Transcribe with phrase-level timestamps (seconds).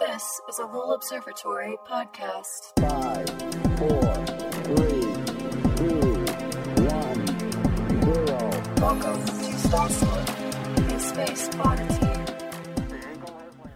[0.00, 2.72] This is a Lowell Observatory podcast.
[2.80, 3.28] Five,
[3.76, 4.14] four,
[4.64, 5.02] three,
[5.76, 6.24] two,
[6.88, 7.26] one,
[8.00, 8.38] zero.
[8.80, 10.28] Welcome to Star Stuff,
[10.78, 11.89] a space oddity.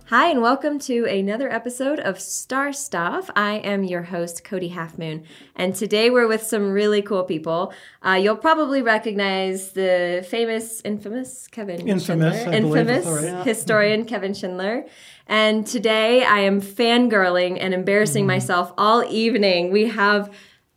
[0.08, 3.30] Hi, and welcome to another episode of Star Stuff.
[3.34, 5.24] I am your host, Cody Halfmoon,
[5.56, 7.72] and today we're with some really cool people.
[8.04, 13.46] Uh, you'll probably recognize the famous, infamous Kevin Infamous, Schindler, infamous that's right.
[13.46, 14.84] historian Kevin Schindler.
[15.26, 18.28] And today I am fangirling and embarrassing Mm-hmm.
[18.28, 19.72] myself all evening.
[19.72, 20.30] We have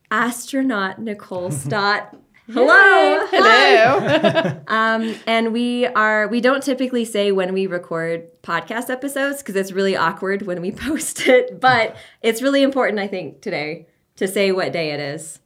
[0.10, 2.16] astronaut Nicole Stott.
[2.52, 3.28] Hello.
[3.28, 4.54] Hello.
[4.68, 9.72] Um, and we are we don't typically say when we record podcast episodes because it's
[9.72, 14.52] really awkward when we post it, but it's really important I think today to say
[14.52, 15.40] what day it is.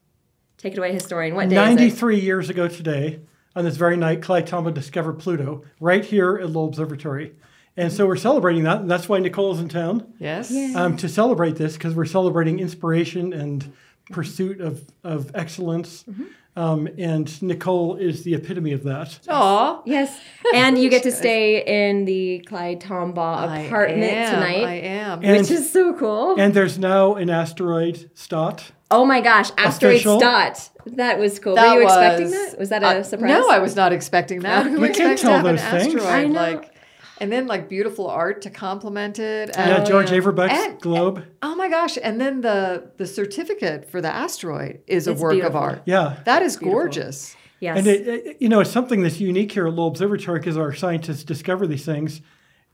[0.57, 1.35] Take it away, historian.
[1.35, 3.19] What day is 93 years ago today,
[3.55, 7.33] on this very night, Clyde Tombaugh discovered Pluto right here at Lowell Observatory.
[7.77, 8.81] And so we're celebrating that.
[8.81, 10.53] And that's why Nicole's in town yes.
[10.75, 13.71] um, to celebrate this because we're celebrating inspiration and
[14.11, 16.03] pursuit of, of excellence.
[16.03, 16.23] Mm-hmm.
[16.53, 19.17] Um, and Nicole is the epitome of that.
[19.29, 19.81] Aw.
[19.85, 20.19] Yes,
[20.53, 25.23] and you get to stay in the Clyde Tombaugh I apartment am, tonight, I am.
[25.23, 26.35] And- which is so cool.
[26.37, 28.73] And there's now an asteroid Stott.
[28.91, 30.19] oh my gosh, asteroid Official.
[30.19, 30.69] Stott.
[30.87, 31.55] That was cool.
[31.55, 32.59] That Were you expecting that?
[32.59, 33.29] Was that a uh, surprise?
[33.29, 34.65] No, I was not expecting that.
[34.67, 35.95] Who We can't expects tell to have an things.
[35.95, 36.33] asteroid I know.
[36.41, 36.70] like
[37.21, 39.51] and then like beautiful art to complement it.
[39.53, 41.23] Yeah, and- George Averbuch's And- globe.
[41.41, 41.97] Oh my gosh.
[42.03, 45.57] And then the the certificate for the asteroid is a work beautiful.
[45.57, 45.81] of art.
[45.85, 46.17] Yeah.
[46.25, 47.35] That is gorgeous.
[47.59, 47.77] yes.
[47.77, 50.73] And it, it- you know, it's something that's unique here at Lowell Observatory because our
[50.73, 52.21] scientists discover these things,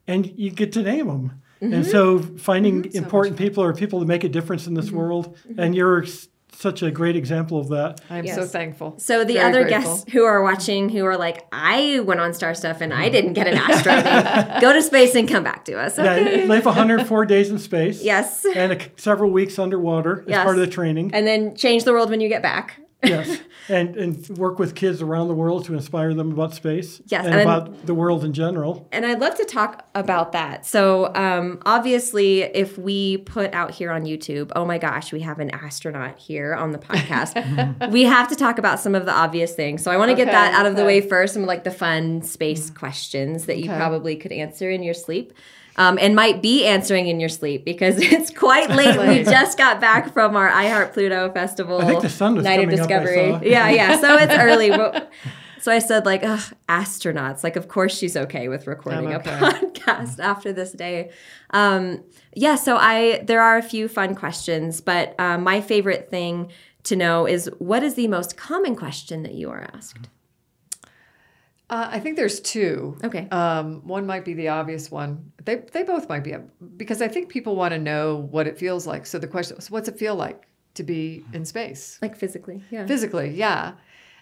[0.08, 1.42] and you get to name them.
[1.62, 1.74] Mm-hmm.
[1.74, 5.60] And so, finding important people or people that make a difference in this world, Mm-hmm.
[5.60, 6.28] and you're s-
[6.58, 8.02] such a great example of that.
[8.10, 8.96] I am so thankful.
[8.98, 9.94] So the Very other grateful.
[9.94, 13.12] guests who are watching who are like, I went on Star Stuff and I mm-hmm.
[13.12, 14.62] didn't get an astronaut.
[14.62, 16.00] Go to space and come back to us.
[16.00, 16.42] Okay.
[16.42, 18.04] Yeah, live 104 days in space.
[18.04, 18.44] Yes.
[18.56, 20.44] And a, several weeks underwater as Yes.
[20.44, 21.12] part of the training.
[21.14, 22.80] And then change the world when you get back.
[23.04, 23.40] Yes.
[23.70, 27.02] And and work with kids around the world to inspire them about space.
[27.08, 28.88] Yes, And, and- about the world in general.
[28.92, 30.66] And I'd love to talk about that.
[30.66, 35.40] So, um, obviously, if we put out here on YouTube, oh my gosh, we have
[35.40, 39.54] an astronaut here on the podcast, we have to talk about some of the obvious
[39.54, 39.84] things.
[39.84, 42.22] So, I want to get that out of the way first, some like the fun
[42.22, 43.78] space questions that you Okay.
[43.78, 45.34] probably could answer in your sleep.
[45.80, 48.98] Um, and might be answering in your sleep because it's quite late.
[48.98, 51.80] we just got back from our iHeart Pluto Festival.
[51.80, 53.32] I think the sun was Night of coming up, I Discovery.
[53.32, 53.42] saw.
[53.44, 53.98] Yeah, yeah.
[54.02, 54.72] So it's early.
[55.60, 57.44] So I said, like, ugh, astronauts.
[57.44, 59.32] Like, of course she's okay with recording okay.
[59.32, 61.12] a podcast after this day.
[61.50, 66.52] Um, yeah, so I there are a few fun questions, but um, my favorite thing
[66.84, 70.08] to know is what is the most common question that you are asked?
[71.70, 72.98] Uh, I think there's two.
[73.04, 73.28] Okay.
[73.30, 75.32] Um, one might be the obvious one.
[75.44, 76.34] They they both might be
[76.78, 79.06] because I think people want to know what it feels like.
[79.06, 82.86] So the question is, what's it feel like to be in space Like physically, yeah.
[82.86, 83.30] physically?
[83.32, 83.74] Yeah.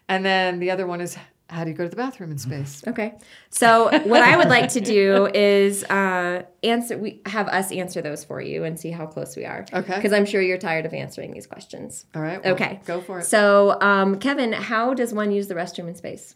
[0.08, 1.18] And then the other one is,
[1.50, 2.84] how do you go to the bathroom in space?
[2.88, 3.14] Okay.
[3.50, 6.98] So what I would like to do is uh, answer.
[6.98, 9.66] We have us answer those for you and see how close we are.
[9.72, 9.96] Okay.
[9.96, 12.06] Because I'm sure you're tired of answering these questions.
[12.16, 12.44] All right.
[12.44, 12.80] well, Okay.
[12.86, 13.26] Go for it.
[13.26, 16.36] So, um, Kevin, how does one use the restroom in space?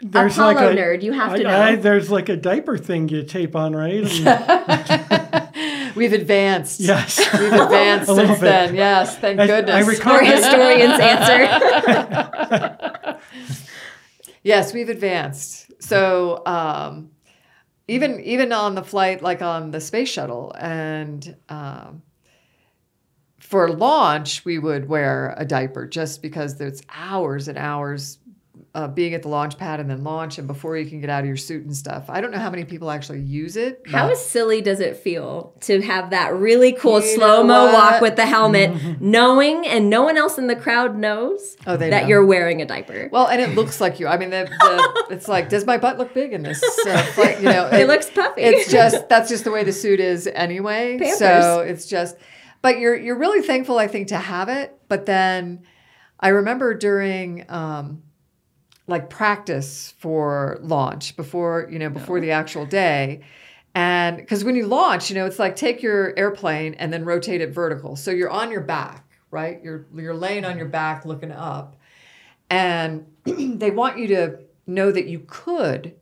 [0.00, 3.54] There's Apollo nerd, you have to I- I- there's like a diaper thing you tape
[3.56, 4.04] on, right?
[4.04, 6.80] And- We've advanced.
[6.80, 7.18] yes.
[7.38, 8.40] We've advanced since bit.
[8.40, 8.74] then.
[8.74, 9.16] Yes.
[9.18, 9.86] Thank I- I goodness.
[9.86, 13.20] recall- Or historians answer.
[14.42, 15.72] Yes, we've advanced.
[15.82, 17.12] So um,
[17.88, 22.02] even even on the flight, like on the space shuttle, and um,
[23.40, 28.18] for launch, we would wear a diaper just because there's hours and hours
[28.74, 31.20] uh, being at the launch pad and then launch, and before you can get out
[31.20, 32.06] of your suit and stuff.
[32.08, 33.82] I don't know how many people actually use it.
[33.86, 38.16] How silly does it feel to have that really cool You slow mo walk with
[38.16, 42.08] the helmet, knowing and no one else in the crowd knows Oh, that know.
[42.08, 43.08] you're wearing a diaper?
[43.12, 44.08] well, and it looks like you.
[44.08, 46.60] I mean, the, the, it's like, does my butt look big in this?
[46.84, 47.36] Uh?
[47.38, 48.42] You know, it looks puffy.
[48.42, 50.98] it's just that's just the way the suit is anyway.
[50.98, 51.18] Pampers.
[51.18, 52.16] So it's just
[52.60, 54.76] but you're you're really thankful I think to have it.
[54.88, 55.62] But then
[56.18, 58.02] I remember during um
[58.86, 63.22] like practice for launch before, you know, before the actual day.
[63.74, 67.40] And because when you launch, you know, it's like take your airplane and then rotate
[67.40, 67.96] it vertical.
[67.96, 69.60] So you're on your back, right?
[69.64, 71.76] You're you're laying on your back looking up.
[72.50, 75.94] And they want you to know that you could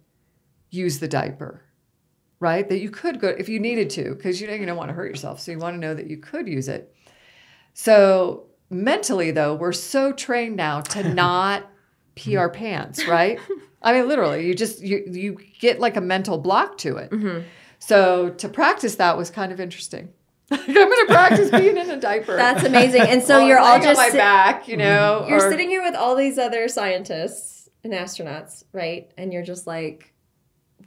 [0.71, 1.63] use the diaper,
[2.41, 2.69] right?
[2.69, 4.95] That you could go if you needed to, because you know you don't want to
[4.95, 5.41] hurt yourself.
[5.41, 6.95] So you want to know that you could use it.
[7.75, 11.71] So mentally, though, we're so trained now to not
[12.15, 12.59] pee our mm-hmm.
[12.59, 13.39] pants, right?
[13.83, 17.11] I mean, literally, you just you you get like a mental block to it.
[17.11, 17.47] Mm-hmm.
[17.79, 20.11] So to practice that was kind of interesting.
[20.53, 22.37] I'm going to practice being in a diaper.
[22.37, 23.03] That's amazing.
[23.03, 24.85] And so you're all laying on just my sit- back, you mm-hmm.
[24.85, 25.27] know.
[25.29, 29.11] you're or- sitting here with all these other scientists and astronauts, right?
[29.17, 30.12] And you're just like,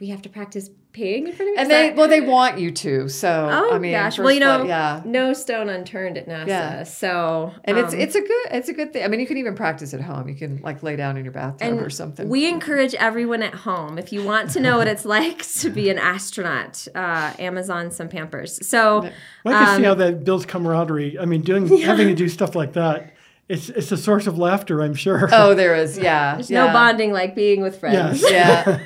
[0.00, 1.58] we have to practice peeing in front of me.
[1.58, 3.08] and they that- well they want you to.
[3.08, 5.02] So oh I mean, gosh, well you know, flight, yeah.
[5.04, 6.46] no stone unturned at NASA.
[6.46, 6.82] Yeah.
[6.84, 9.04] So And it's um, it's a good it's a good thing.
[9.04, 10.28] I mean, you can even practice at home.
[10.28, 12.28] You can like lay down in your bathtub and or something.
[12.28, 15.90] We encourage everyone at home if you want to know what it's like to be
[15.90, 16.86] an astronaut.
[16.94, 18.66] Uh, Amazon some Pampers.
[18.66, 19.10] So
[19.44, 21.18] I can Um, see how that builds camaraderie.
[21.18, 23.12] I mean, doing having to do stuff like that,
[23.48, 25.28] it's it's a source of laughter, I'm sure.
[25.32, 25.96] oh, there is.
[25.98, 26.34] Yeah.
[26.34, 26.66] there's yeah.
[26.66, 28.22] no bonding like being with friends.
[28.22, 28.32] Yes.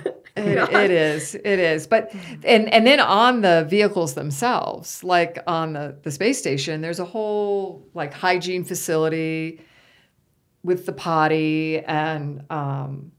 [0.04, 1.86] yeah it, it is it is.
[1.86, 2.12] But
[2.44, 7.04] and and then on the vehicles themselves like on the the space station there's a
[7.04, 9.60] whole like hygiene facility
[10.62, 13.12] with the potty and um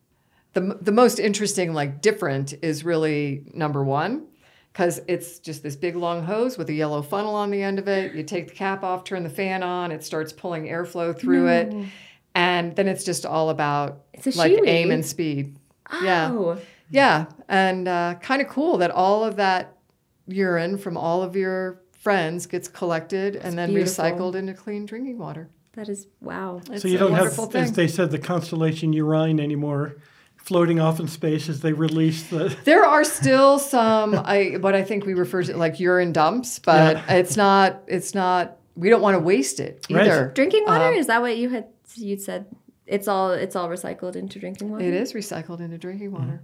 [0.54, 4.28] the the most interesting like different is really number one
[4.72, 7.88] because it's just this big long hose with a yellow funnel on the end of
[7.90, 8.14] it.
[8.14, 11.74] You take the cap off turn the fan on it starts pulling airflow through it.
[12.34, 14.04] And then it's just all about
[14.36, 14.68] like Chewy.
[14.68, 15.58] aim and speed.
[15.92, 16.56] Oh, yeah,
[16.94, 19.78] and uh, kind of cool that all of that
[20.28, 24.04] urine from all of your friends gets collected and then beautiful.
[24.06, 25.50] recycled into clean drinking water.
[25.74, 26.62] that is wow.
[26.72, 29.96] It's so you a don't have, wonderful as they said, the constellation Urine anymore,
[30.38, 32.56] floating off in space as they release the.
[32.66, 36.98] There are still some I what I think we refer to like urine dumps, but
[36.98, 37.14] Yeah.
[37.16, 40.08] it's not it's not we don't want to waste it Right.
[40.08, 40.32] either.
[40.34, 41.68] Drinking water Um, is that what you had?
[41.96, 42.46] You'd said
[42.88, 44.84] it's all it's all recycled into drinking water.
[44.84, 46.42] It is recycled into drinking water.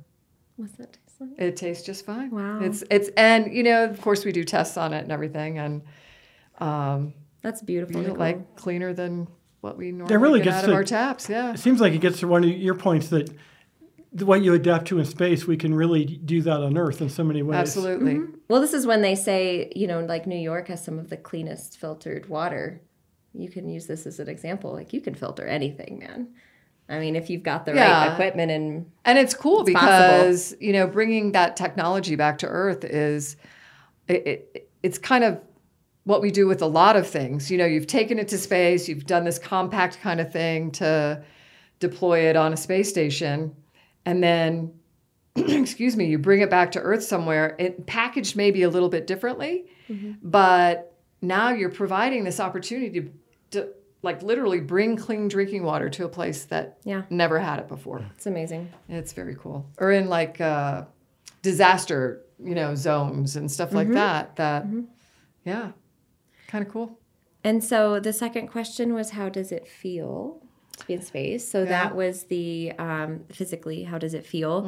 [0.58, 1.30] What's that taste like?
[1.38, 2.32] It tastes just fine.
[2.32, 2.60] Wow.
[2.62, 5.82] It's it's and you know of course we do tests on it and everything and
[6.60, 8.02] um That's beautiful.
[8.02, 8.18] Nicole.
[8.18, 9.28] like cleaner than
[9.62, 11.30] what we normally really get gets out of our taps.
[11.30, 11.54] Yeah.
[11.54, 13.30] It seems like it gets to one of your points that
[14.12, 17.24] what you adapt to in space, we can really do that on Earth in so
[17.24, 17.58] many ways.
[17.58, 18.22] Absolutely.
[18.48, 21.18] Well, this is when they say, you know, like New York has some of the
[21.18, 22.82] cleanest filtered water.
[23.34, 24.72] You can use this as an example.
[24.74, 26.30] Like you can filter anything, man.
[26.90, 30.20] I mean, if you've got the right equipment and And it's cool It's possible.
[30.20, 33.36] because, you know, bringing that technology back to Earth is,
[34.08, 35.40] it, it, it's kind of
[36.06, 37.52] what we do with a lot of things.
[37.52, 41.22] You know, you've taken it to space, you've done this compact kind of thing to
[41.80, 43.54] deploy it on a space station,
[44.06, 44.74] and then,
[45.36, 49.06] excuse me, you bring it back to Earth somewhere, it packaged maybe a little bit
[49.06, 50.14] differently, mm-hmm.
[50.24, 53.12] but now you're providing this opportunity to,
[53.52, 53.70] to
[54.08, 57.04] like literally bring clean drinking water to a place that Yeah.
[57.10, 58.00] never had it before.
[58.16, 58.70] it's amazing.
[58.90, 59.66] It's very cool.
[59.78, 60.86] Or in like uh,
[61.42, 64.36] disaster, you know, zones and stuff like that.
[64.38, 64.66] That,
[65.46, 65.72] yeah,
[66.48, 66.98] kind of cool.
[67.44, 70.42] And so the second question was, how does it feel
[70.78, 71.50] to be in space?
[71.50, 74.66] So that was the um, physically, how does it feel?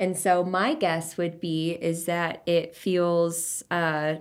[0.00, 3.62] And so my guess would be is that it feels.
[3.70, 4.14] Uh,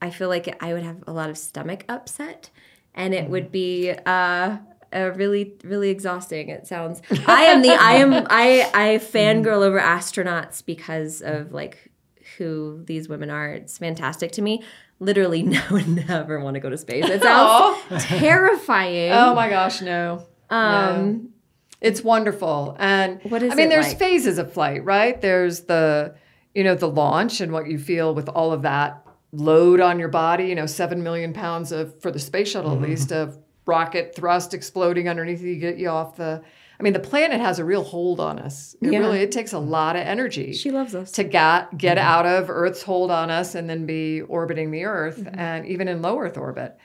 [0.00, 2.50] I feel like I would have a lot of stomach upset,
[2.94, 3.92] and it would be.
[4.06, 4.58] Uh,
[4.90, 6.48] uh, really, really exhausting.
[6.48, 7.02] It sounds.
[7.26, 7.68] I am the.
[7.74, 8.14] I am.
[8.30, 8.70] I.
[8.72, 11.90] I fangirl over astronauts because of like
[12.38, 13.52] who these women are.
[13.52, 14.62] It's fantastic to me.
[14.98, 17.04] Literally, no one never want to go to space.
[17.06, 19.12] It sounds terrifying.
[19.12, 20.26] Oh my gosh, no.
[20.48, 21.34] Um,
[21.82, 22.74] It's wonderful.
[22.78, 23.98] And What is I mean, there's like?
[23.98, 25.20] phases of flight, right?
[25.20, 26.14] There's the,
[26.54, 30.08] you know, the launch and what you feel with all of that load on your
[30.08, 32.90] body, you know, seven million pounds of, for the space shuttle at mm-hmm.
[32.90, 36.42] least, of rocket thrust exploding underneath you, get you off the,
[36.78, 38.74] I mean, the planet has a real hold on us.
[38.80, 39.00] It Yeah.
[39.00, 40.52] really, it takes a lot of energy.
[40.52, 41.10] she loves us.
[41.12, 45.18] to get get out of Earth's hold on us and then be orbiting the Earth
[45.18, 45.38] mm-hmm.
[45.38, 46.78] and even in low Earth orbit.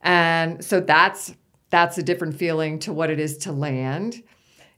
[0.00, 1.34] And so that's
[1.70, 4.22] that's a different feeling to what it is to land.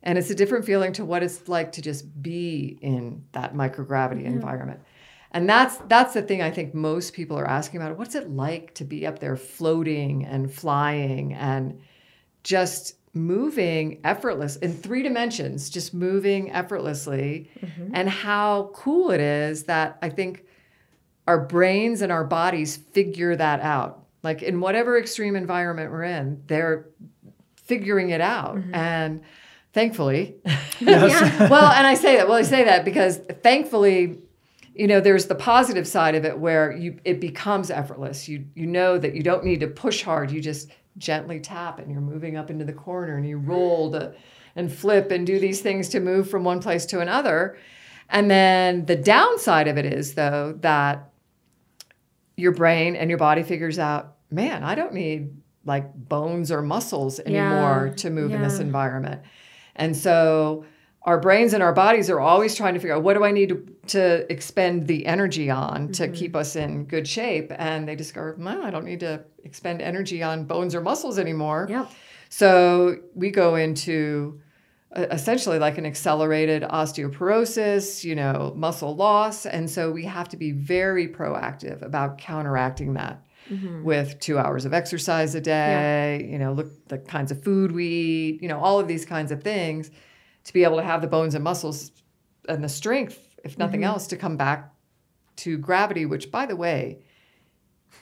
[0.03, 4.25] And it's a different feeling to what it's like to just be in that microgravity
[4.25, 4.81] environment.
[5.35, 7.99] And that's that's the thing I think most people are asking about.
[7.99, 11.81] What's it like to be up there floating and flying and
[12.45, 17.91] just moving effortless in three dimensions, just moving effortlessly, mm-hmm.
[17.95, 20.45] and how cool it is that I think
[21.27, 24.05] our brains and our bodies figure that out.
[24.23, 26.87] Like in whatever extreme environment we're in, they're
[27.57, 28.57] figuring it out.
[28.57, 28.75] Mm-hmm.
[28.75, 29.23] And
[29.73, 30.37] thankfully,
[30.81, 34.19] well, and I say that, well, I say that because thankfully,
[34.75, 38.29] you know, there's the positive side of it where you it becomes effortless.
[38.29, 40.31] You you know that you don't need to push hard.
[40.31, 44.15] You just gently tap and you're moving up into the corner and you roll to,
[44.55, 47.57] and flip and do these things to move from one place to another.
[48.09, 51.11] And then the downside of it is though that
[52.37, 55.31] your brain and your body figures out, man, I don't need
[55.65, 59.23] like bones or muscles anymore Yeah, to move in this environment.
[59.77, 60.65] And so
[61.05, 63.51] our brains and our bodies are always trying to figure out what do I need
[63.51, 66.15] to, to expend the energy on to mm-hmm.
[66.15, 67.53] keep us in good shape.
[67.57, 71.67] And they discover, no, I don't need to expend energy on bones or muscles anymore.
[71.69, 71.91] Yep.
[72.31, 74.41] So we go into
[74.97, 79.45] essentially like an accelerated osteoporosis, you know, muscle loss.
[79.45, 83.83] And so we have to be very proactive about counteracting that mm-hmm.
[83.85, 87.87] with two hours of exercise a day, you know, look the kinds of food we
[87.87, 89.91] eat, you know, all of these kinds of things
[90.45, 91.91] to be able to have the bones and muscles
[92.49, 94.73] and the strength, if nothing else, to come back
[95.37, 96.99] to gravity, which by the way,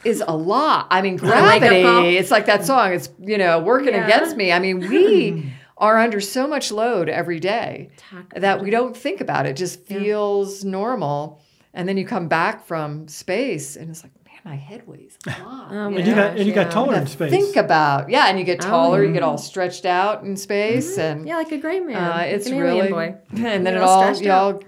[0.04, 0.88] is a lot.
[0.90, 1.16] I mean,
[1.60, 4.04] gravity, it's like that song, it's, you know, working Yeah.
[4.04, 4.50] against me.
[4.52, 7.90] I mean, we are under so much load every day
[8.34, 9.50] that we don't think about it.
[9.50, 11.40] It just feels normal.
[11.74, 14.12] And then you come back from space and it's like,
[14.44, 15.68] my head weighs a lot.
[15.70, 16.72] Oh you my And you got and you got Yeah.
[16.72, 17.30] taller in space.
[17.30, 20.98] Think about yeah, and you get Oh, taller, you get all stretched out in space,
[20.98, 21.96] and Yeah, like a gray man.
[21.96, 23.16] uh, like it's an alien really boy.
[23.36, 24.60] and then it all all stretched y'all,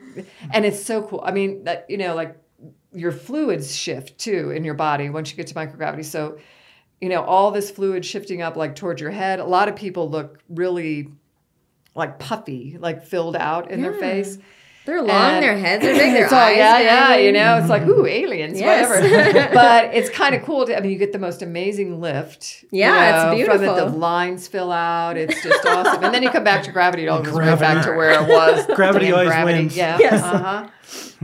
[0.50, 1.23] and it's so cool.
[1.25, 2.37] I mean, that you know, like
[2.92, 6.04] your fluids shift too in your body once you get to microgravity.
[6.04, 6.38] So,
[7.00, 9.40] you know, all this fluid shifting up like towards your head.
[9.40, 11.09] A lot of people look really
[11.97, 14.38] like puffy, like filled out in their face.
[14.86, 17.32] They're long, And their heads are big, their it's all, eyes yeah, are yeah, you
[17.32, 18.88] know, it's like ooh, aliens, Yes.
[18.90, 19.50] whatever.
[19.54, 20.66] but it's kind of cool.
[20.66, 22.64] To, I mean, you get the most amazing lift.
[22.70, 23.90] you Yeah, it's know, From it, beautiful.
[23.90, 25.16] the lines fill out.
[25.16, 26.04] It's just awesome.
[26.04, 27.04] And then you come back to gravity.
[27.04, 28.66] It all goes right back to where it was.
[28.76, 29.58] Gravity Damn always gravity.
[29.60, 29.76] wins.
[29.76, 29.96] Yeah.
[29.98, 30.22] Yes.
[30.22, 30.68] Uh huh.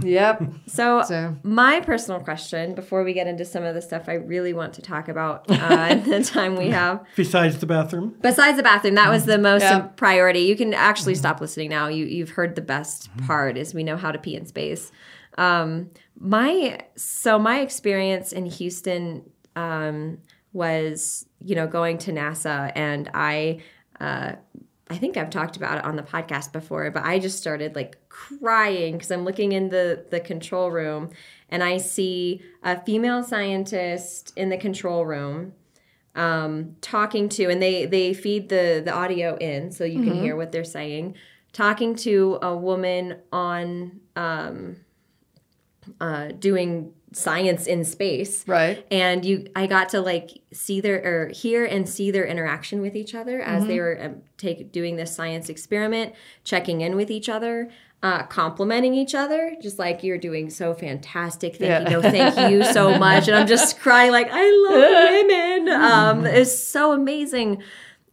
[0.02, 0.42] Yep.
[0.66, 4.52] So, So- my personal question before we get into some of the stuff I really
[4.52, 8.14] want to talk about uh, in the time we have, Besides the bathroom.
[8.20, 9.80] besides the bathroom, that was the most Yeah.
[9.96, 10.40] priority.
[10.40, 11.88] You can actually stop listening now.
[11.88, 14.90] You you've heard the best part is we know how to pee in space.
[15.38, 20.18] Um, my so my experience in Houston um,
[20.52, 23.60] was you know going to NASA and I.
[24.00, 24.32] Uh,
[24.90, 27.96] I think I've talked about it on the podcast before, but I just started like
[28.08, 31.10] crying because I'm looking in the the control room
[31.48, 35.52] and I see a female scientist in the control room
[36.16, 40.34] um, talking to, and they they feed the the audio in so you can hear
[40.36, 41.14] what they're saying.
[41.52, 44.76] Talking to a woman on um,
[46.00, 48.86] uh, doing science in space, Right.
[48.90, 52.94] and you i got to like see their or hear and see their interaction with
[52.94, 56.14] each other as they were um, take doing this science experiment
[56.44, 57.68] checking in with each other
[58.02, 61.56] uh, complimenting each other just like you're doing so fantastic.
[61.56, 61.90] Thank Yeah.
[61.90, 63.26] you no thank you so much.
[63.28, 65.26] And i'm just crying like i love
[65.66, 65.68] women.
[65.82, 67.62] Um, it's so amazing.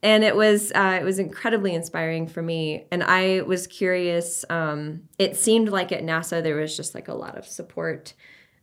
[0.03, 2.85] And it was uh, it was incredibly inspiring for me.
[2.91, 7.13] And i was curious um, it seemed like at nasa there was just like a
[7.13, 8.13] lot of support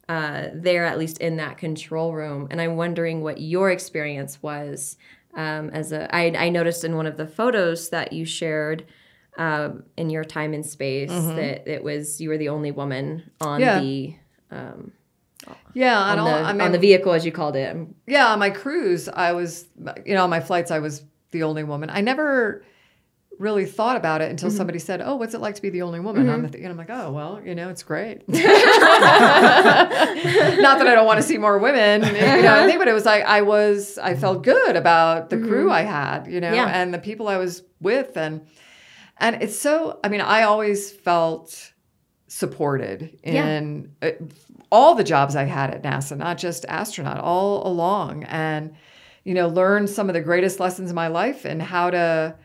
[0.09, 2.47] uh, there, at least in that control room.
[2.51, 4.97] And I'm wondering what your experience was
[5.35, 6.15] um, as a.
[6.15, 8.85] I, I noticed in one of the photos that you shared
[9.37, 13.61] um, in your time in space that it was you were the only woman on
[13.61, 13.81] Yeah.
[13.81, 14.15] the
[15.75, 15.99] Yeah.
[15.99, 17.77] on the, I mean, on the vehicle as you called it.
[18.07, 19.67] yeah, on my cruise, I was,
[20.07, 21.91] you know, on my flights, I was the only woman.
[21.91, 22.65] I never
[23.39, 24.57] really thought about it until mm-hmm.
[24.57, 26.47] somebody said, "Oh, what's it like to be the only woman?" on mm-hmm.
[26.47, 26.65] the th-?
[26.65, 28.41] And I'm like, "Oh, well, you know, it's great." Not
[30.79, 33.05] that I don't want to see more women, you know, I think, but it was
[33.05, 35.73] like I was, I felt good about the crew mm-hmm.
[35.73, 36.67] I had, you know, Yeah.
[36.67, 38.47] and the people I was with, and
[39.19, 40.01] and it's so.
[40.03, 41.73] I mean, I always felt
[42.29, 44.11] supported in uh,
[44.73, 48.75] all the jobs I had at NASA, not just astronaut, all along, and
[49.25, 52.37] you know, learned some of the greatest lessons in my life and how to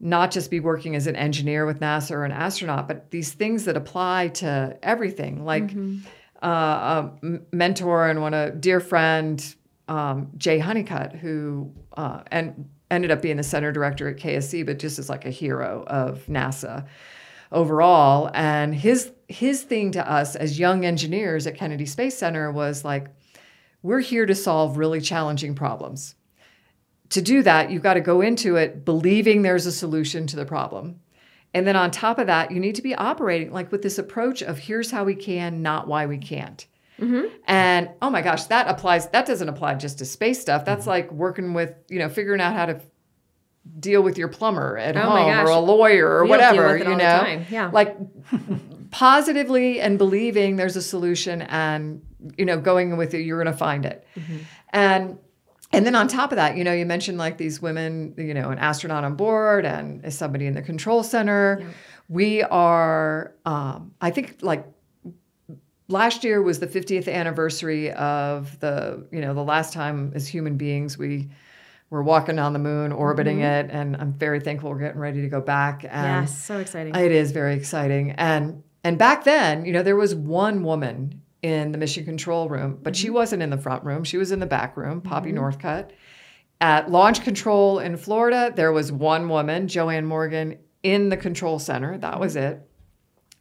[0.00, 3.64] not just be working as an engineer with NASA or an astronaut, but these things
[3.64, 5.70] that apply to everything, like
[6.42, 9.54] uh, a mentor and one a dear friend,
[9.88, 14.78] um, Jay Honeycutt, who uh, and ended up being the center director at KSC, but
[14.78, 16.86] just as like a hero of NASA
[17.52, 18.30] overall.
[18.34, 23.08] And his his thing to us as young engineers at Kennedy Space Center was like,
[23.82, 26.14] we're here to solve really challenging problems.
[27.10, 30.44] To do that, you've got to go into it believing there's a solution to the
[30.44, 31.00] problem.
[31.54, 34.42] And then on top of that, you need to be operating like with this approach
[34.42, 36.66] of here's how we can, not why we can't.
[37.46, 39.08] And oh my gosh, that applies.
[39.10, 40.64] That doesn't apply just to space stuff.
[40.64, 42.80] That's like working with, you know, figuring out how to
[43.78, 47.42] deal with your plumber at Oh home or a lawyer or We whatever, you know.
[47.50, 47.70] Yeah.
[47.72, 47.96] like
[48.90, 52.02] positively and believing there's a solution and
[52.38, 54.36] you know going with it you're going to find it Mm-hmm.
[54.70, 55.18] and
[55.76, 58.50] and then on top of that you know you mentioned like these women you know
[58.50, 61.64] an astronaut on board and somebody in the control center
[62.08, 64.64] we are um, i think like
[65.88, 70.56] last year was the 50th anniversary of the you know the last time as human
[70.56, 71.28] beings we
[71.88, 73.68] we're walking on the moon, orbiting Mm-hmm.
[73.68, 75.84] it, and I'm very thankful we're getting ready to go back.
[75.84, 76.92] And yes, so exciting.
[76.96, 78.10] it is very exciting.
[78.12, 82.78] And and back then, you know, there was one woman in the mission control room,
[82.82, 83.02] but Mm-hmm.
[83.02, 84.02] she wasn't in the front room.
[84.04, 85.90] She was in the back room, Poppy Northcutt.
[86.60, 91.96] At launch control in Florida, there was one woman, JoAnn Morgan, in the control center.
[91.98, 92.54] That was Mm-hmm.
[92.54, 92.68] it.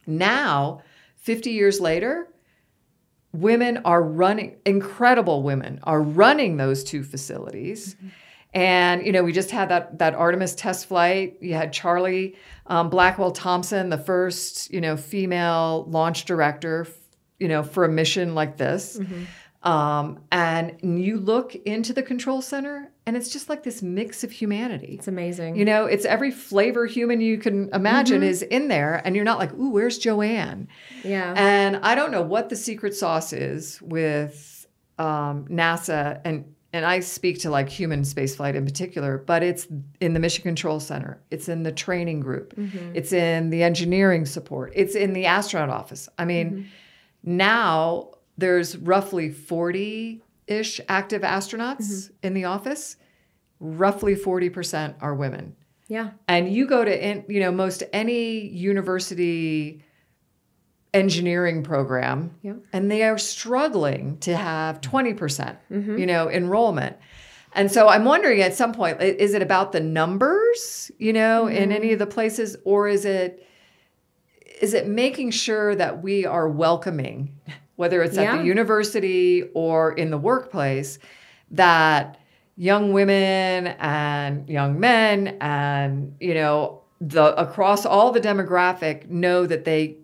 [0.07, 0.81] Now,
[1.15, 2.27] 50 years later,
[3.33, 7.95] women are running, incredible women are running those two facilities.
[8.53, 11.37] And you know, we just had that that Artemis test flight.
[11.41, 12.35] You had Charlie
[12.67, 16.85] um, Blackwell-Thomson, the first you know female launch director,
[17.39, 18.99] you know, for a mission like this.
[19.63, 24.31] Um, and you look into the control center, and it's just like this mix of
[24.31, 24.95] humanity.
[24.99, 25.55] it's amazing.
[25.55, 29.39] You know, it's every flavor human you can imagine is in there, and you're not
[29.39, 30.67] like, "Ooh, where's JoAnn?"
[31.03, 31.33] yeah.
[31.35, 34.67] And I don't know what the secret sauce is with
[34.99, 39.65] um, NASA, and and I speak to like human spaceflight in particular, but it's
[39.99, 42.53] in the Mission Control Center, it's in the training group,
[42.93, 46.07] it's in the engineering support, it's in the astronaut office.
[46.19, 46.67] I mean,
[47.25, 52.27] now there's roughly forty ish active astronauts mm-hmm.
[52.27, 52.97] in the office.
[53.59, 55.55] Roughly forty percent are women
[55.87, 56.11] yeah.
[56.27, 59.83] and you go to in, you know most any university
[60.93, 62.53] engineering program Yeah.
[62.71, 65.17] and they are struggling to have 20%
[65.71, 65.97] mm-hmm.
[65.97, 66.95] you know enrollment
[67.53, 71.71] and so i'm wondering at some point is it about the numbers you know in
[71.71, 71.93] any mm-hmm.
[71.93, 73.45] of the places or is it
[74.61, 77.37] is it making sure that we are welcoming
[77.75, 80.97] whether it's at the university or in the workplace
[81.51, 82.17] that
[82.55, 89.65] young women and young men and you know the across all the demographic know that
[89.65, 89.97] they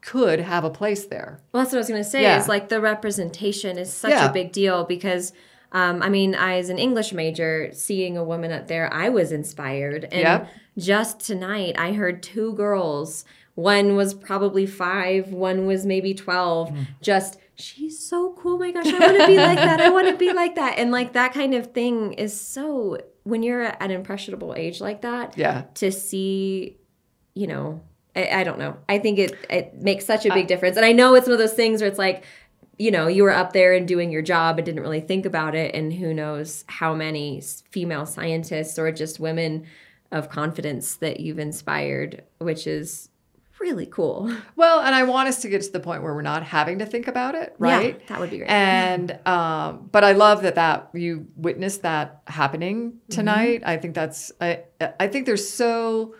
[0.00, 2.22] could have a place there Well, that's what I was going to say.
[2.22, 2.38] Yeah.
[2.38, 4.30] Is like the representation is such Yeah.
[4.30, 5.32] a big deal because,
[5.72, 9.32] um, I mean, I as an English major, seeing a woman up there, I was
[9.32, 10.04] inspired.
[10.04, 10.48] And Yep.
[10.78, 13.24] just tonight, I heard two girls.
[13.56, 15.32] One was probably five.
[15.32, 16.70] One was maybe twelve.
[16.70, 16.82] Hmm.
[17.00, 18.58] Just she's so cool.
[18.58, 19.80] My gosh, I want to be like that.
[19.80, 20.78] I want to be like that.
[20.78, 25.00] And like that kind of thing is so when you're at an impressionable age like
[25.02, 25.36] that.
[25.36, 26.76] yeah to see,
[27.34, 27.80] you know,
[28.14, 28.76] I, I don't know.
[28.88, 30.76] I think it it makes such a big difference.
[30.76, 32.24] And I know it's one of those things where it's like,
[32.78, 35.54] you know, you were up there and doing your job and didn't really think about
[35.54, 35.74] it.
[35.74, 39.64] And who knows how many female scientists or just women
[40.12, 43.08] of confidence that you've inspired, which is
[43.66, 44.18] really cool.
[44.62, 46.86] well and i want us to get to the point where we're not having to
[46.86, 48.50] think about it right Yeah, that would be great.
[48.50, 52.76] and um, but I love that that you witnessed that happening
[53.10, 53.62] tonight.
[53.72, 54.50] I think that's I
[55.04, 56.14] I think there's so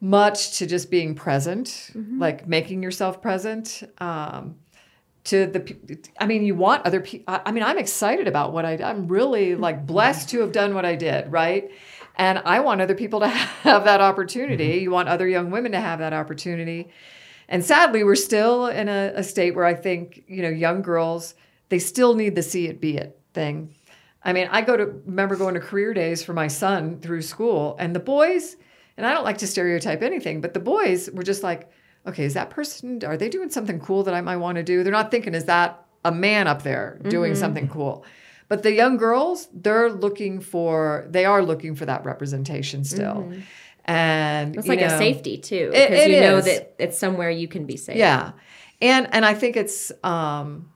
[0.00, 3.82] much to just being present, like making yourself present.
[3.98, 4.56] Um,
[5.24, 7.38] to the, I mean, you want other people.
[7.44, 8.78] I mean, I'm excited about what I.
[8.90, 11.70] I'm really like blessed to have done what I did, right?
[12.16, 14.70] And I want other people to have that opportunity.
[14.70, 14.82] Mm-hmm.
[14.82, 16.90] You want other young women to have that opportunity.
[17.48, 21.34] And sadly, we're still in a, a state where I think, you know, young girls,
[21.68, 23.74] they still need the see it, be it thing.
[24.22, 27.76] I mean, I go to remember going to career days for my son through school,
[27.78, 28.56] and the boys,
[28.96, 31.70] and I don't like to stereotype anything, but the boys were just like,
[32.06, 34.82] okay, is that person, are they doing something cool that I might want to do?
[34.82, 37.40] They're not thinking, is that a man up there doing mm-hmm.
[37.40, 38.04] something cool?
[38.50, 43.32] But the young girls, they're looking for, they are looking for that representation still.
[43.84, 47.76] And it's like a safety too, because you know that it's somewhere you can be
[47.76, 47.96] safe.
[47.96, 48.32] Yeah.
[48.82, 50.68] And and I think it's um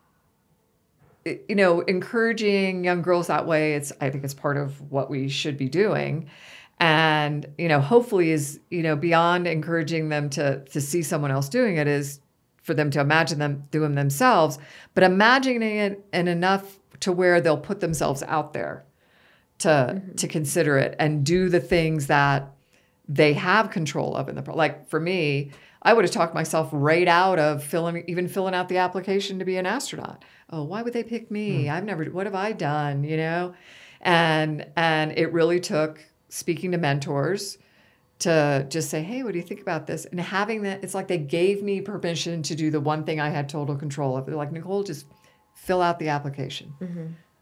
[1.24, 5.28] you know, encouraging young girls that way, it's I think it's part of what we
[5.28, 6.30] should be doing.
[6.78, 11.48] And, you know, hopefully is, you know, beyond encouraging them to to see someone else
[11.48, 12.20] doing it is
[12.62, 14.58] for them to imagine them doing themselves,
[14.94, 18.82] but imagining it in enough to where they'll put themselves out there
[19.58, 20.14] to mm-hmm.
[20.14, 22.50] to consider it and do the things that
[23.06, 25.50] they have control of in the pro- like for me
[25.82, 29.44] i would have talked myself right out of filling even filling out the application to
[29.44, 30.24] be an astronaut.
[30.48, 31.64] Oh why would they pick me?
[31.64, 31.72] Hmm.
[31.72, 33.54] I've never what have i done you know?
[34.00, 37.58] And and it really took speaking to mentors
[38.20, 40.06] to just say hey what do you think about this?
[40.06, 43.28] And having that it's like they gave me permission to do the one thing i
[43.28, 44.24] had total control of.
[44.24, 45.04] They're like nicole just
[45.54, 46.74] fill out the application.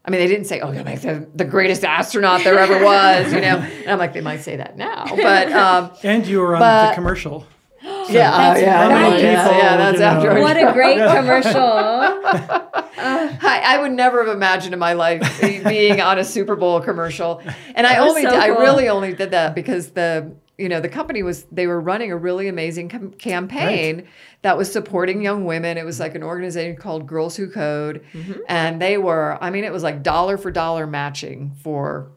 [0.04, 3.32] I mean, they didn't say, "Oh, you're make the, the greatest astronaut there ever was,"
[3.32, 3.58] you know.
[3.58, 6.88] And I'm like, they might say that now, but um, And you were on But-
[6.90, 7.46] the commercial.
[7.82, 11.60] yeah, oh, yeah, How no, many yeah, yeah, that's you know, What a great commercial.
[13.04, 17.40] I, I would never have imagined in my life being on a Super Bowl commercial,
[17.74, 20.68] and I That was only so did, I really only did that because the you
[20.68, 24.06] know, the company was they were running a really amazing com- campaign
[24.42, 25.78] that was supporting young women.
[25.78, 28.04] It was like an organization called Girls Who Code,
[28.48, 32.12] and they were, I mean, it was like dollar for dollar matching for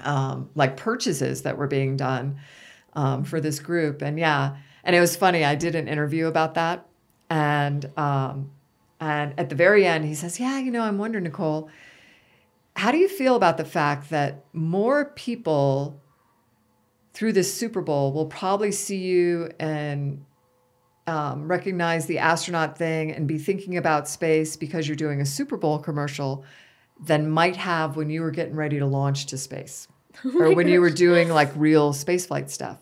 [0.00, 2.38] um, like purchases that were being done
[2.94, 4.00] um, for this group.
[4.02, 5.44] And yeah, and it was funny.
[5.44, 6.86] I did an interview about that,
[7.28, 8.50] and um,
[9.00, 11.68] and at the very end, he says, "Yeah, you know, I'm wondering, Nicole,
[12.76, 16.00] how do you feel about the fact that more people
[17.12, 20.24] through this Super Bowl we'll probably see you and
[21.06, 25.56] um, recognize the astronaut thing and be thinking about space because you're doing a Super
[25.56, 26.44] Bowl commercial
[27.00, 29.88] than might have when you were getting ready to launch to space
[30.38, 32.78] or when you were doing like real spaceflight stuff.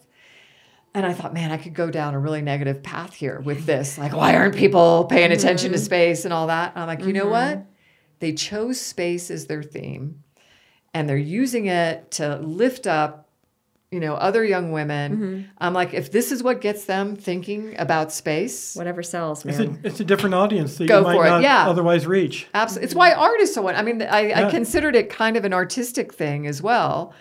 [0.92, 3.96] And I thought, man, I could go down a really negative path here with this.
[3.96, 6.72] Like, why aren't people paying attention to space and all that?
[6.74, 7.64] And I'm like, you know what?
[8.18, 10.24] They chose space as their theme
[10.92, 13.29] and they're using it to lift up
[13.90, 15.50] you know other young women mm-hmm.
[15.58, 19.76] i'm like if this is what gets them thinking about space Whatever sells, It's a,
[19.82, 21.68] it's a different audience that Go you might for it, not yeah.
[21.68, 22.46] otherwise reach.
[22.54, 24.46] absolutely it's why art is so i mean I, Yeah.
[24.46, 27.12] I considered it kind of an artistic thing as well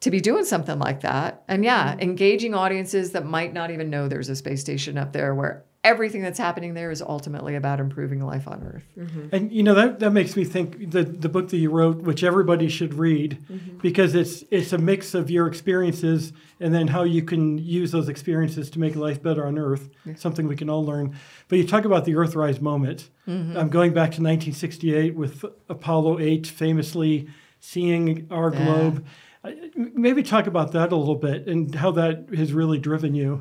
[0.00, 2.00] to be doing something like that and yeah mm-hmm.
[2.00, 6.20] engaging audiences that might not even know there's a space station up there where everything
[6.22, 8.84] that's happening there is ultimately about improving life on earth
[9.32, 12.22] And you know that that makes me think the the book that you wrote, which
[12.22, 13.38] everybody should read,
[13.80, 18.08] because it's it's a mix of your experiences and then how you can use those
[18.10, 19.88] experiences to make life better on Earth.
[20.16, 21.16] Something we can all learn.
[21.48, 23.08] But you talk about the Earthrise moment.
[23.26, 27.28] I'm going back to 1968 with Apollo 8, famously
[27.60, 28.64] seeing our Yeah.
[28.64, 29.06] globe.
[29.44, 33.40] Uh, Maybe talk about that a little bit and how that has really driven you.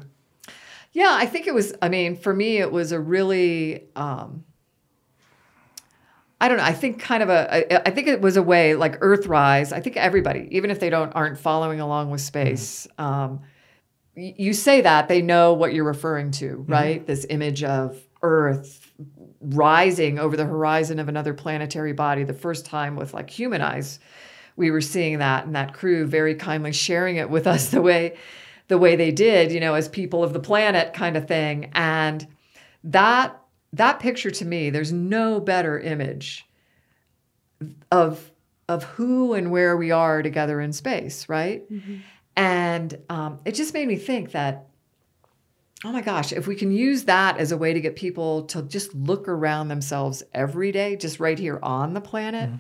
[0.91, 1.73] Yeah, I think it was.
[1.81, 3.83] I mean, for me, it was a really.
[3.95, 4.45] Um,
[6.41, 6.63] I don't know.
[6.63, 7.87] I think kind of a.
[7.87, 9.73] I, think it was a way like Earthrise.
[9.73, 13.41] I think everybody, even if they don't aren't following along with space, um,
[14.15, 17.05] y- you say that they know what you're referring to, right?
[17.05, 18.91] This image of Earth
[19.41, 22.23] rising over the horizon of another planetary body.
[22.23, 23.99] The first time with like human eyes,
[24.55, 28.17] we were seeing that, and that crew very kindly sharing it with us the way
[28.69, 31.69] the way they did, you know, as people of the planet kind of thing.
[31.73, 32.25] And
[32.85, 33.39] that
[33.73, 36.45] that picture to me, there's no better image
[37.91, 38.31] of
[38.69, 41.63] of who and where we are together in space, right?
[42.37, 44.67] And um, it just made me think that,
[45.83, 48.61] oh my gosh, if we can use that as a way to get people to
[48.61, 52.51] just look around themselves every day, just right here on the planet,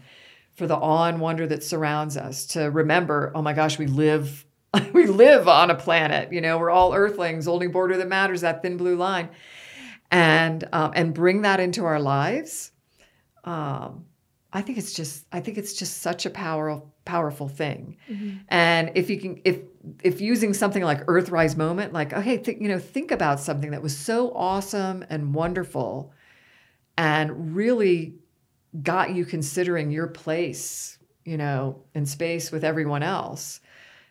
[0.55, 4.45] for the awe and wonder that surrounds us, to remember, oh my gosh, we live.
[4.93, 6.57] We live on a planet, you know.
[6.57, 7.47] We're all Earthlings.
[7.47, 9.29] Only border that matters, that thin blue line,
[10.11, 12.71] and um, and bring that into our lives.
[13.43, 14.05] Um,
[14.51, 17.97] I think it's just I think it's just such a powerful powerful thing.
[18.49, 19.59] And if you can if
[20.03, 23.81] if using something like Earthrise moment, like okay, th- you know, think about something that
[23.81, 26.13] was so awesome and wonderful,
[26.97, 28.15] and really
[28.83, 33.61] got you considering your place, you know, in space with everyone else,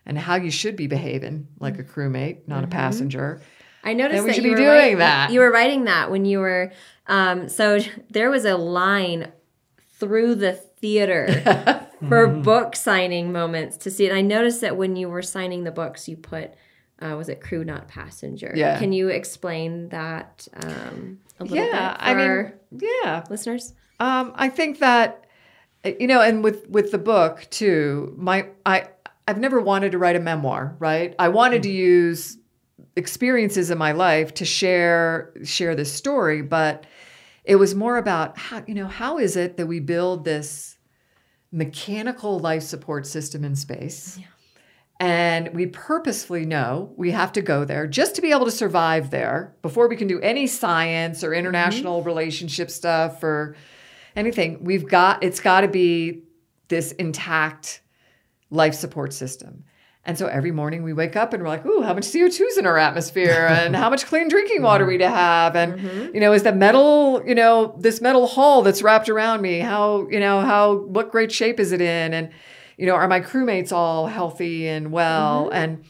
[0.09, 3.39] and how you should be behaving like a crewmate, not a passenger.
[3.83, 5.31] I noticed Then we that should you be were doing writing, that.
[5.31, 6.71] You were writing that when you were.
[7.05, 7.77] Um, so
[8.09, 9.31] there was a line
[9.99, 14.11] through the theater for book signing moments to see it.
[14.11, 16.55] I noticed that when you were signing the books, you put.
[17.01, 18.51] Uh, was it crew, not passenger?
[18.55, 18.77] Yeah.
[18.77, 23.73] Can you explain that um, a little Yeah, bit for I mean, our yeah, listeners?
[24.01, 25.25] Um, I think that
[25.85, 28.87] you know, and with with the book too, my I
[29.29, 31.13] I've never wanted to write a memoir, right?
[31.19, 31.77] I wanted to mm-hmm.
[31.77, 32.39] use
[32.95, 36.87] experiences in my life to share share this story, but
[37.43, 40.79] it was more about how you know how is it that we build this
[41.51, 44.19] mechanical life support system in space.
[44.99, 49.11] And we purposefully know we have to go there just to be able to survive
[49.11, 51.39] there before we can do any science or mm-hmm.
[51.39, 53.55] international relationship stuff or
[54.15, 54.63] anything.
[54.63, 56.23] We've got, it's got to be
[56.67, 57.81] this intact
[58.49, 59.63] life support system.
[60.05, 62.57] And so every morning we wake up and we're like, ooh, how much CO2 is
[62.57, 65.55] in our atmosphere and how much clean drinking water we to have.
[65.55, 69.59] And, you know, is the metal, you know, this metal hull that's wrapped around me,
[69.59, 72.13] how, you know, how, what great shape is it in?
[72.13, 72.31] And,
[72.77, 75.49] you know, are my crewmates all healthy and well?
[75.49, 75.83] And,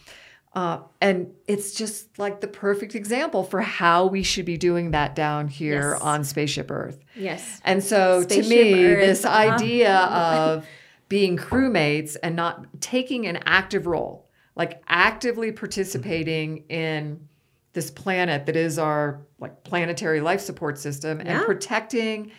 [0.54, 5.16] uh, and it's just like the perfect example for how we should be doing that
[5.16, 6.02] down here Yes.
[6.02, 7.00] on Spaceship Earth.
[7.16, 7.62] Yes.
[7.64, 9.38] And so to me, Earth, this uh-huh.
[9.38, 10.68] idea of
[11.10, 17.28] being crewmates and not taking an active role, like actively participating in
[17.74, 22.32] this planet that is our like planetary life support system and protecting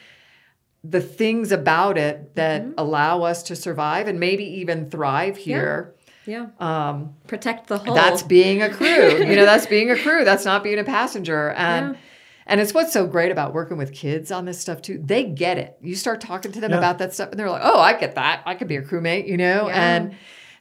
[0.82, 2.72] the things about it that Mm-hmm.
[2.78, 5.94] allow us to survive and maybe even thrive here.
[6.26, 6.46] Yeah.
[6.58, 7.94] Um, Protect the whole.
[7.94, 9.18] that's being a crew.
[9.18, 10.24] you know, that's being a crew.
[10.30, 11.50] That's not being a passenger.
[11.50, 12.00] And Yeah.
[12.50, 15.00] And it's what's so great about working with kids on this stuff too.
[15.02, 15.76] They get it.
[15.80, 16.78] You start talking to them Yeah.
[16.78, 18.42] about that stuff, and they're like, "Oh, I get that.
[18.44, 19.96] I could be a crewmate." You know, Yeah.
[19.96, 20.14] and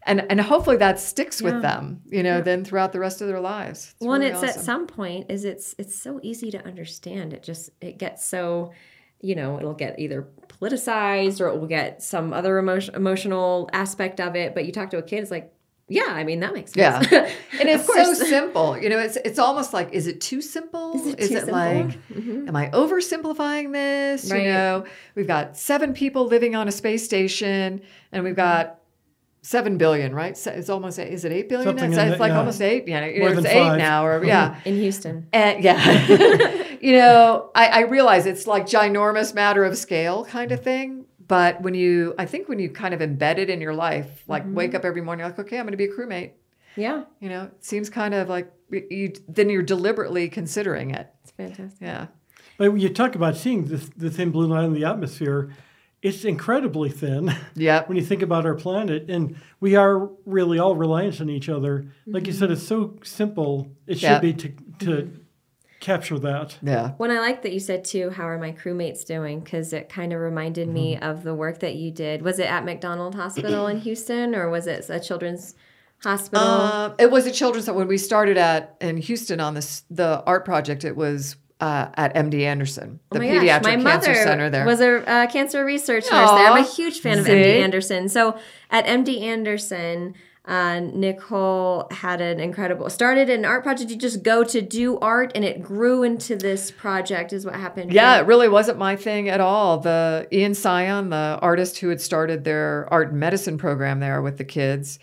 [0.03, 1.51] and and hopefully that sticks Yeah.
[1.51, 2.01] with them.
[2.05, 3.93] You know, then throughout the rest of their lives.
[3.97, 7.33] It's well, and really it's at some point is it's it's so easy to understand.
[7.33, 8.71] It just it gets so,
[9.19, 14.19] you know, it'll get either politicized or it will get some other emotion, emotional aspect
[14.19, 14.53] of it.
[14.53, 15.51] But you talk to a kid, it's like,
[15.89, 17.07] yeah, I mean that makes sense.
[17.11, 17.29] Yeah.
[17.59, 18.77] And it's so simple.
[18.77, 20.93] You know, it's it's almost like, is it too simple?
[20.95, 21.51] Is it too simple?
[21.53, 22.47] like, Mhm.
[22.47, 24.31] am I oversimplifying this?
[24.31, 24.43] Right.
[24.43, 28.75] You know, we've got seven people living on a space station, and we've got
[29.41, 30.37] seven billion, right?
[30.37, 31.67] So it's almost is it eight billion?
[31.67, 32.37] Something it's in it's that- like yeah.
[32.39, 32.87] almost eight.
[32.87, 33.77] Yeah, More it's eight five.
[33.77, 34.57] now, or yeah.
[34.65, 35.27] in Houston.
[35.33, 35.79] And yeah,
[36.81, 41.05] you know, I, I realize it's like ginormous matter of scale kind of thing.
[41.29, 44.43] But when you, I think when you kind of embed it in your life, like
[44.43, 44.55] Mm-hmm.
[44.55, 46.31] wake up every morning, like, okay, I'm going to be a crewmate.
[46.75, 49.13] Yeah, You know, it seems kind of like you.
[49.27, 51.07] Then you're deliberately considering it.
[51.23, 51.79] it's fantastic.
[51.81, 52.07] Yeah.
[52.57, 55.51] But when you talk about seeing this, the thin blue line in the atmosphere,
[56.01, 57.83] it's incredibly thin Yeah.
[57.85, 59.09] when you think about our planet.
[59.09, 61.85] And we are really all reliant on each other.
[62.07, 63.71] Like you said, it's so simple.
[63.85, 64.19] It should Yeah.
[64.19, 65.11] be to, to
[65.79, 66.57] capture that.
[66.61, 66.91] Yeah.
[66.97, 69.39] When I like that you said too, how are my crewmates doing?
[69.39, 71.03] Because it kind of reminded me Mm-hmm.
[71.03, 72.21] of the work that you did.
[72.21, 75.55] Was it at McDonald Hospital in Houston, or was it a children's
[76.03, 76.43] hospital?
[76.45, 80.45] Uh, it was a children's when we started at in Houston on this the art
[80.45, 80.83] project.
[80.83, 84.65] It was uh, at MD Anderson, the Oh my pediatric gosh, my cancer center there.
[84.65, 86.47] was a uh, cancer research nurse there.
[86.51, 87.25] I'm a huge fan of?
[87.25, 88.07] MD Anderson.
[88.09, 88.37] So
[88.71, 90.15] at MD Anderson,
[90.49, 93.91] uh, Nicole had an incredible started an art project.
[93.91, 97.31] You just go to do art, and it grew into this project.
[97.33, 97.93] Is what happened.
[97.93, 98.23] yeah, here.
[98.23, 99.77] it really wasn't my thing at all.
[99.77, 104.37] The Ian Cion, the artist who had started their art and medicine program there with
[104.39, 104.97] the kids,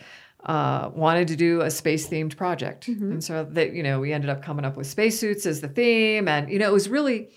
[0.44, 3.12] uh, wanted to do a space themed project, Mm-hmm.
[3.12, 6.26] and so that you know we ended up coming up with spacesuits as the theme,
[6.28, 7.30] and you know it was really,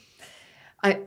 [0.84, 1.02] I.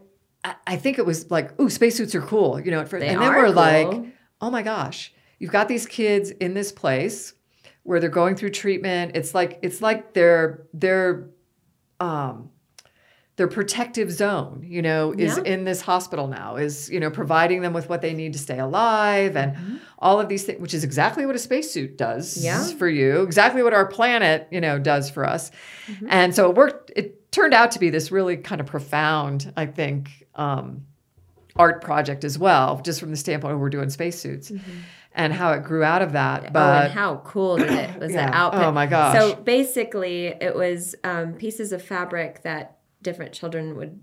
[0.45, 2.81] I- think it was like, ooh, spacesuits are cool, you know.
[2.81, 3.55] At first, They and then we're cool.
[3.55, 5.13] like, oh my gosh,
[5.43, 7.35] you've got these kids in this place
[7.83, 9.11] where they're going through treatment.
[9.17, 11.29] It's like it's like their their
[11.99, 12.51] um
[13.37, 15.43] their protective zone, you know, is Yeah.
[15.55, 18.59] in this hospital now, is, you know, providing them with what they need to stay
[18.59, 22.63] alive and all of these things, which is exactly what a spacesuit does Yeah.
[22.79, 25.51] for you, exactly what our planet, you know, does for us.
[26.09, 29.65] And so it worked, it turned out to be this really kind of profound, I
[29.67, 30.83] think, um,
[31.57, 34.53] art project as well, just from the standpoint of we're doing spacesuits
[35.15, 36.45] and how it grew out of that.
[36.47, 38.31] oh, But and how cool did it was Yeah.
[38.31, 38.63] the output?
[38.63, 39.17] Oh my gosh.
[39.19, 44.01] So basically, it was um, pieces of fabric that different children would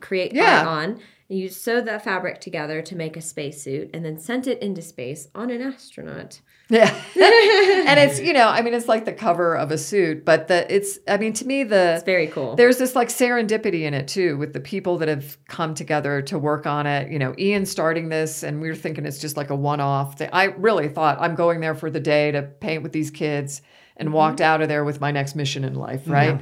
[0.00, 0.66] create Yeah.
[0.66, 1.00] on.
[1.28, 4.82] And you sew the fabric together to make a spacesuit, and then sent it into
[4.82, 6.40] space on an astronaut.
[6.68, 6.88] Yeah.
[7.16, 10.74] and it's, you know, I mean, it's like the cover of a suit, but the,
[10.74, 12.56] it's, I mean, to me, the, It's very cool.
[12.56, 16.38] there's this like serendipity in it too with the people that have come together to
[16.38, 17.10] work on it.
[17.12, 20.18] You know, Ian starting this, and we were thinking it's just like a one off
[20.18, 20.30] thing.
[20.32, 23.60] I really thought I'm going there for the day to paint with these kids
[23.96, 26.40] and walked out of there with my next mission in life, right?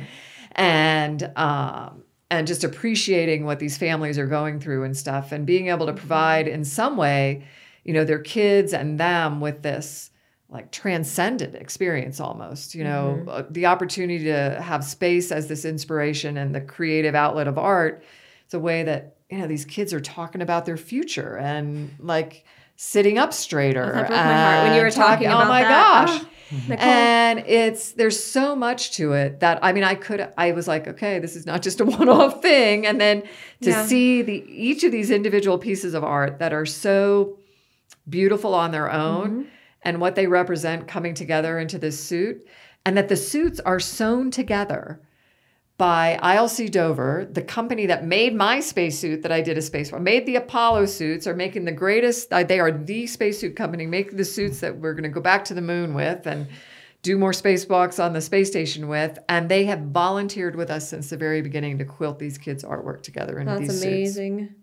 [0.52, 5.68] And, um, and just appreciating what these families are going through and stuff, and being
[5.68, 7.44] able to provide in some way,
[7.82, 10.09] you know, their kids and them with this
[10.50, 16.36] like transcendent experience almost you know uh, the opportunity to have space as this inspiration
[16.36, 18.02] and the creative outlet of art
[18.44, 22.44] it's a way that you know these kids are talking about their future and like
[22.76, 26.06] sitting up straighter that broke my heart when you were and talking oh my that.
[26.08, 26.84] gosh Ah, Nicole.
[26.88, 30.88] and it's there's so much to it that I mean I could I was like
[30.88, 33.22] okay this is not just a one-off thing and then
[33.62, 33.84] to Yeah.
[33.86, 37.38] see the each of these individual pieces of art that are so
[38.08, 39.48] beautiful on their own Mm-hmm.
[39.82, 42.46] And what they represent coming together into this suit
[42.84, 45.00] and that the suits are sewn together
[45.80, 49.98] by ILC Dover, the company that made my spacesuit that I did a space for,
[49.98, 54.18] made the Apollo suits, are making the greatest, uh, they are the spacesuit company, making
[54.18, 56.48] the suits that we're going to go back to the moon with and
[57.00, 59.18] do more spacewalks on the space station with.
[59.30, 63.02] And they have volunteered with us since the very beginning to quilt these kids' artwork
[63.02, 63.82] together into That's these suits.
[63.82, 64.54] That's amazing.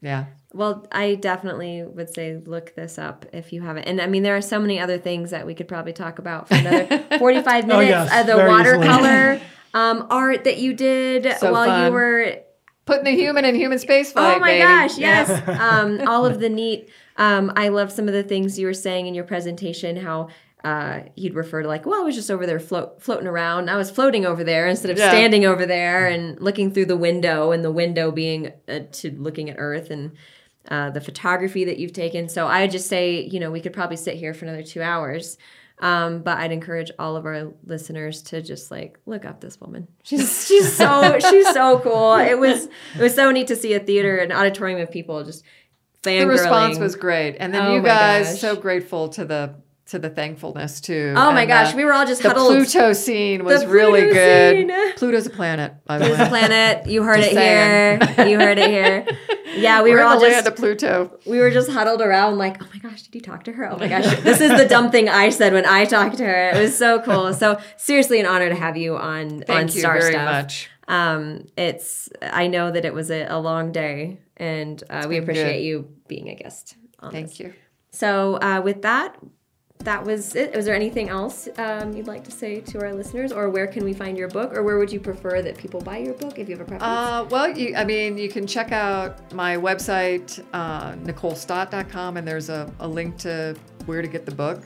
[0.00, 0.24] Yeah.
[0.54, 3.84] Well, I definitely would say look this up if you haven't.
[3.84, 6.48] And I mean, there are so many other things that we could probably talk about
[6.48, 7.76] for another 45 minutes.
[7.76, 9.40] Oh, yes, uh, the watercolor
[9.74, 12.42] um, art that you did So while you were
[12.84, 14.36] Putting the human in human spaceflight.
[14.36, 14.62] Oh my baby.
[14.62, 15.48] gosh, yes.
[15.60, 16.90] um, all of the neat.
[17.16, 19.96] Um, I love some of the things you were saying in your presentation.
[19.96, 20.30] How
[20.64, 23.70] uh, you'd refer to like, well, I was just over there float, floating around.
[23.70, 25.10] I was floating over there instead of Yeah.
[25.10, 29.48] standing over there and looking through the window, and the window being uh, to looking
[29.48, 30.12] at Earth and.
[30.70, 32.28] Uh, the photography that you've taken.
[32.28, 35.36] So I just say, you know, we could probably sit here for another two hours.
[35.80, 39.88] Um, but I'd encourage all of our listeners to just like look up this woman.
[40.04, 42.14] She's she's so she's so cool.
[42.14, 45.42] It was it was so neat to see a theater, an auditorium of people just
[46.04, 46.20] fangirling.
[46.20, 48.40] The response was great, and then Oh you guys gosh.
[48.40, 49.54] so grateful to the
[49.86, 51.12] to the thankfulness too.
[51.16, 52.52] Oh my And, gosh, uh, we were all just the huddled.
[52.54, 54.68] Pluto scene was The really good.
[54.68, 54.92] scene.
[54.96, 56.28] Pluto's a planet, by the This way.
[56.28, 57.98] planet, you heard it here.
[58.28, 59.06] You heard it here.
[59.56, 61.18] Yeah, we We're were all the just land Pluto.
[61.26, 63.70] we were just huddled around like, oh my gosh, did you talk to her?
[63.70, 66.50] Oh my gosh, this is the dumb thing I said when I talked to her.
[66.50, 67.34] It was so cool.
[67.34, 70.24] So seriously, an honor to have you on on Thank you Star very Stuff.
[70.24, 70.70] much.
[70.88, 75.58] Um, it's I know that it was a, a long day, and uh, we appreciate
[75.58, 75.64] good.
[75.64, 76.76] you being a guest.
[77.00, 77.40] On Thank this.
[77.40, 77.52] you.
[77.90, 79.16] So uh, with that.
[79.82, 80.54] That was it.
[80.54, 83.84] Was there anything else um, you'd like to say to our listeners, or where can
[83.84, 86.48] we find your book, or where would you prefer that people buy your book if
[86.48, 86.82] you have a preference?
[86.82, 92.48] Uh, well, you, I mean, you can check out my website, uh, NicoleStott.com, and there's
[92.48, 94.62] a, a link to where to get the book.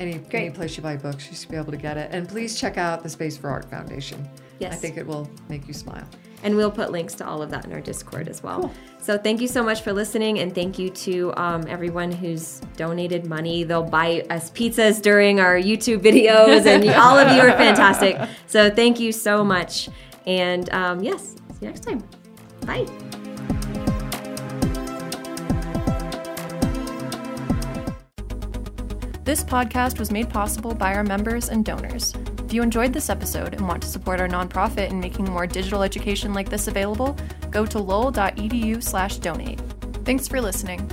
[0.00, 2.08] Any, any place you buy books, you should be able to get it.
[2.10, 4.28] And please check out the Space for Art Foundation.
[4.58, 4.72] Yes.
[4.72, 6.06] I think it will make you smile.
[6.44, 8.72] And we'll put links to all of that in our Discord as well.
[9.00, 13.26] So thank you so much for listening, and thank you to um, everyone who's donated
[13.26, 13.64] money.
[13.64, 18.16] They'll buy us pizzas during our YouTube videos, and all of you are fantastic.
[18.46, 19.88] So thank you so much.
[20.26, 22.02] And um, yes, see you next time.
[22.66, 22.86] Bye.
[29.24, 32.14] This podcast was made possible by our members and donors.
[32.54, 35.82] If you enjoyed this episode and want to support our nonprofit in making more digital
[35.82, 37.16] education like this available,
[37.50, 39.60] go to lowell.edu slash donate.
[40.04, 40.88] Thanks for listening.